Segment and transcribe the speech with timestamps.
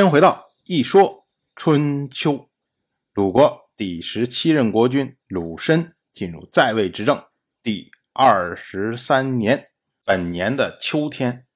[0.00, 2.48] 先回到一说春秋。
[3.12, 7.22] 鲁国第十七任国君鲁申进入在位执政
[7.62, 9.66] 第二十三年，
[10.02, 11.46] 本年的秋天，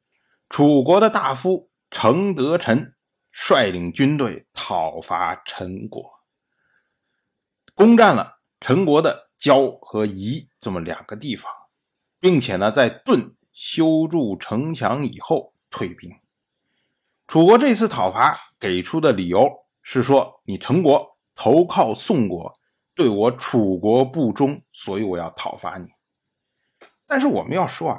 [0.51, 2.95] 楚国的大夫程德臣
[3.33, 6.05] 率领军队讨伐陈国，
[7.75, 11.51] 攻占了陈国的郊和夷这么两个地方，
[12.21, 16.15] 并且呢，在顿修筑城墙以后退兵。
[17.35, 19.51] 楚国这次讨伐给出的理由
[19.83, 22.57] 是说，你陈国投靠宋国，
[22.95, 25.89] 对我楚国不忠，所以我要讨伐你。
[27.09, 27.99] 但是我们要说啊，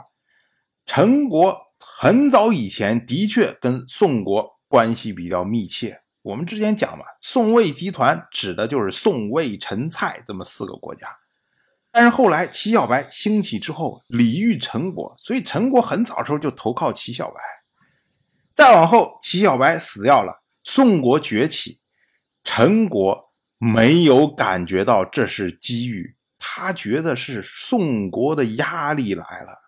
[0.85, 6.03] 陈国很早以前的确跟宋国关系比较密切。
[6.21, 11.09] 我们之前讲嘛，宋魏集团指的就是宋魏陈蔡这么四个国家。
[11.91, 17.41] 但是后来齐小白兴起之后，礼遇陈国，所以陈国很早时候就投靠齐小白。
[18.55, 21.81] 再往后，齐小白死掉了，宋国崛起，
[22.43, 29.59] 陈国没有感觉到这是机遇，他觉得是宋国的压力来了，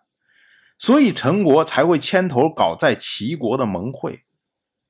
[0.80, 4.24] 所以陈国才会牵头搞在齐国的盟会。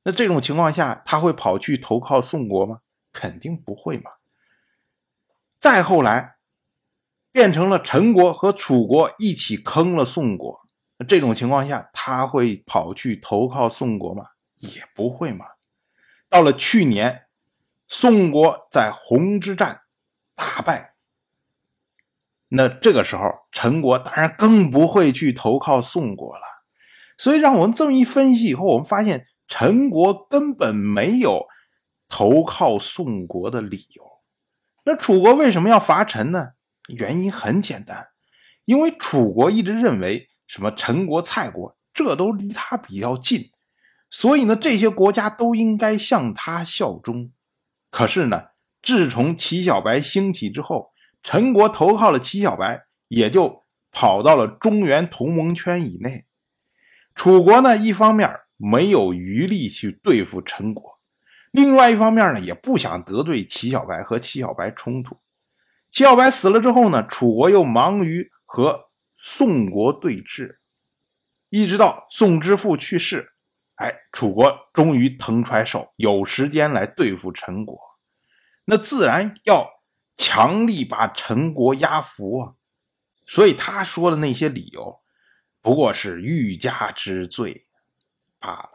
[0.04, 2.82] 那这种情况下，他会跑去投靠宋国吗？
[3.12, 4.12] 肯定不会嘛。
[5.60, 6.36] 再后来，
[7.32, 10.67] 变成了陈国和楚国一起坑了宋国。
[11.06, 14.26] 这种情况下，他会跑去投靠宋国吗？
[14.56, 15.46] 也不会嘛。
[16.28, 17.28] 到了去年，
[17.88, 19.82] 宋国在鸿之战
[20.34, 20.96] 大败，
[22.48, 26.42] 那这个时候，陈国当然更不会去投靠宋国了。
[27.16, 31.46] 所以，让我们这么一分析以后，我们发现陈国根本没有
[32.10, 34.04] 投靠宋国的理由。
[34.84, 36.54] 那楚国为什么要伐陈呢？
[36.88, 38.08] 原因很简单，
[38.66, 40.28] 因为楚国一直认为。
[40.48, 43.52] 什么陈国、蔡国，这都离他比较近，
[44.10, 47.32] 所以呢，这些国家都应该向他效忠。
[47.92, 48.44] 可是呢，
[48.82, 56.26] 自从齐小白兴起之后，陈国投靠了齐小白，也就跑到了中原同盟圈以内。
[57.14, 60.98] 楚国呢，一方面没有余力去对付陈国，
[61.52, 65.18] 另外一方面呢，也不想得罪齐小白和齐小白冲突。
[65.90, 68.87] 齐小白死了之后呢，楚国又忙于和。
[69.30, 70.56] 宋国对峙，
[71.50, 73.34] 一直到宋之父去世，
[73.76, 77.78] 哎，楚国终于腾出来手，有时间来对付陈国，
[78.64, 79.82] 那自然要
[80.16, 82.54] 强力把陈国压服啊。
[83.26, 85.02] 所以他说的那些理由，
[85.62, 87.68] 不过是欲加之罪
[88.40, 88.72] 罢了。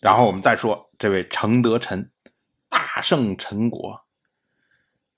[0.00, 2.10] 然后我们再说这位程德臣
[2.68, 4.04] 大胜陈国，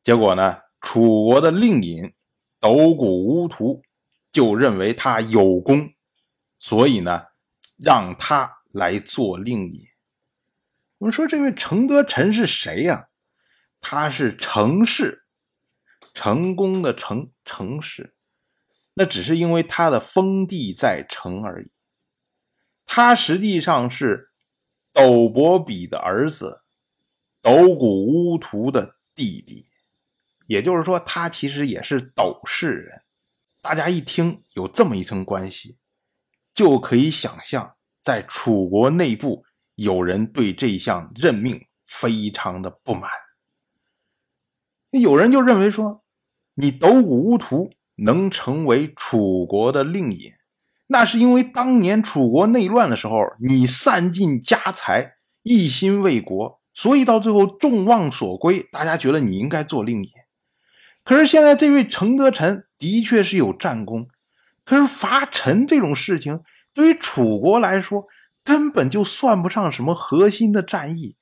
[0.05, 2.13] 结果呢，楚国的令尹
[2.61, 3.83] 斗谷乌图。
[4.39, 5.95] 就认为他有功，
[6.61, 7.23] 所以呢，
[7.77, 9.81] 让他来做令尹。
[10.99, 13.09] 我们说这位承德臣是谁呀？
[13.81, 15.25] 他是成氏，
[16.15, 18.15] 成功的成成氏，
[18.95, 21.73] 那只是因为他的封地在成而已。
[22.87, 24.31] 他实际上是
[24.93, 26.63] 斗伯比的儿子，
[27.43, 29.67] 斗谷乌图的弟弟，
[30.47, 33.03] 也就是说，他其实也是斗氏人。
[33.61, 35.79] 大家一听有这么一层关系，
[36.55, 43.11] 就可以想象，在楚国内部有人对这项任命非常的不满。
[44.91, 46.05] 有人就认为说，
[46.55, 50.33] 你斗谷乌图能成为楚国的令尹，
[50.87, 60.11] 那是因为当年楚国内乱的时候，你散尽家财，一心为国，所以到最后众望所归，大家觉得你应该做令尹。
[61.05, 62.68] 可是现在这位承德臣。
[62.79, 64.09] 的确是有战功，
[64.65, 66.41] 可是伐陈这种事情
[66.73, 68.05] 对于楚国来说
[68.45, 71.17] 根本就算不上什么核心的战役，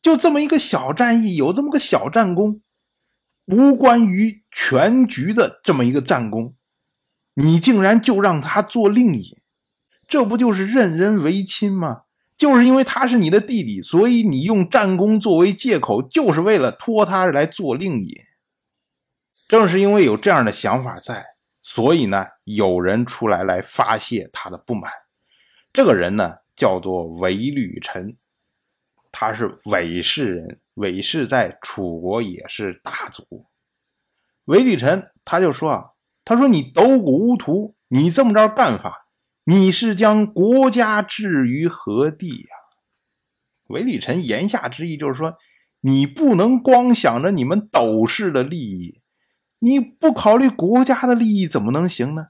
[0.00, 2.62] 就这么一个小战役，有这么个小战功，
[3.46, 6.54] 无关于全局的这么一个战功，
[7.34, 9.36] 你竟然就让他做令尹，
[10.08, 12.02] 这不就是任人唯亲吗？
[12.36, 18.08] 就是因为他是你的弟弟，所以你用战功作为借口，就是为了托他来做令尹。
[19.48, 21.24] 正是因为有这样的想法在，
[21.62, 24.92] 所以呢，有人出来来发泄他的不满。
[25.72, 28.14] 这个人呢，叫做韦履臣，
[29.10, 33.46] 他是韦氏人，韦氏在楚国也是大族。
[34.44, 35.84] 韦履臣他就说啊，
[36.26, 39.06] 他说你斗谷乌图，你这么着干法，
[39.44, 42.48] 你是将国家置于何地呀？
[43.68, 45.38] 韦履臣言下之意就是说，
[45.80, 48.97] 你不能光想着你们斗氏的利益。
[49.60, 52.28] 你不考虑国家的利益怎么能行呢？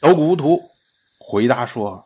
[0.00, 0.60] 斗谷图
[1.18, 2.04] 回答说：“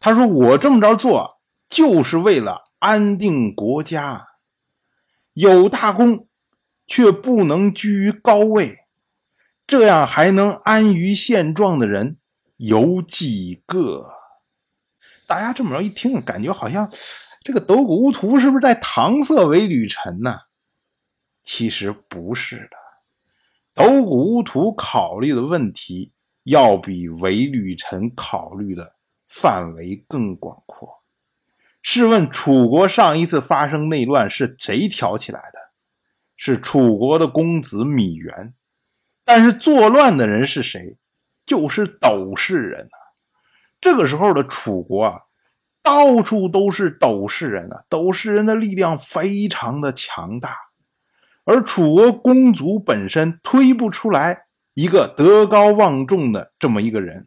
[0.00, 1.36] 他说我这么着做，
[1.68, 4.26] 就是为了安定国家。
[5.34, 6.26] 有大功，
[6.86, 8.80] 却不能居于高位，
[9.66, 12.18] 这样还能安于现状的人
[12.56, 14.10] 有几个？
[15.26, 16.90] 大家这么着一听，感觉好像
[17.42, 20.36] 这个斗古乌图是不是在搪塞韦履臣呢？
[21.44, 22.76] 其实不是的，
[23.74, 26.12] 斗谷乌图考虑的问题
[26.44, 28.92] 要比韦履臣考虑的
[29.28, 31.02] 范围更广阔。
[31.82, 35.58] 试问楚国上一次发生内乱是谁挑起来的？
[36.36, 38.54] 是楚国的公子芈原。
[39.24, 40.96] 但是作乱的人是谁？
[41.46, 42.98] 就是斗氏人啊！
[43.80, 45.20] 这个时候的楚国啊，
[45.82, 50.56] 到处都是斗氏人啊，斗氏人的力量非常的强大，
[51.44, 54.44] 而楚国公族本身推不出来
[54.74, 57.26] 一个德高望重的这么一个人。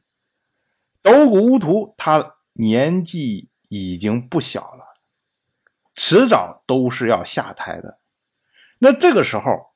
[1.01, 3.49] 斗谷乌图他年纪。
[3.67, 4.85] 已经不小了，
[5.95, 7.97] 迟早都是要下台的。
[8.77, 9.73] 那这个时候，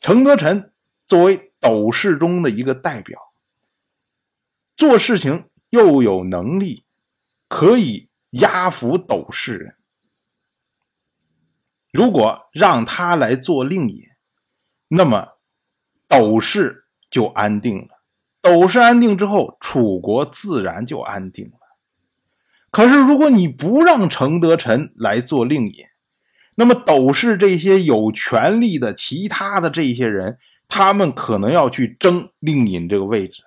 [0.00, 0.72] 程德臣
[1.06, 3.32] 作为斗士中的一个代表，
[4.76, 6.84] 做事情又有能力，
[7.48, 9.75] 可以压服斗士人。
[11.96, 14.02] 如果让他来做令尹，
[14.88, 15.38] 那么
[16.06, 17.88] 斗士就安定了。
[18.42, 21.58] 斗士安定之后，楚国自然就安定了。
[22.70, 25.86] 可是，如果你不让程德臣来做令尹，
[26.56, 30.38] 那么斗氏这些有权力的其他的这些人，
[30.68, 33.42] 他们可能要去争令尹这个位置。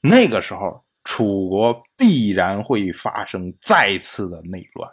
[0.00, 4.90] 那个时候，楚国必然会发生再次的内乱。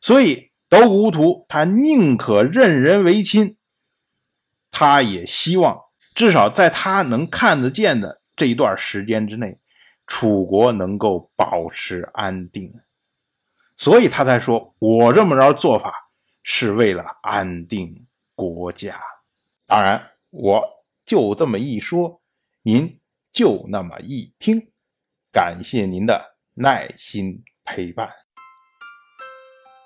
[0.00, 3.58] 所以，斗谷图他宁可任人唯亲，
[4.70, 5.78] 他也希望
[6.14, 9.60] 至少在他能看得见的这一段时间之内，
[10.06, 12.72] 楚国能够保持安定。
[13.76, 15.92] 所以他才说：“我这么着做法
[16.42, 18.98] 是为了安定国家。”
[19.68, 20.64] 当然，我
[21.04, 22.22] 就这么一说，
[22.62, 22.98] 您
[23.30, 24.70] 就那么一听。
[25.30, 28.21] 感谢您的耐心陪伴。